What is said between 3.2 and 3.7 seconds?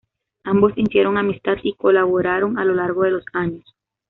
años.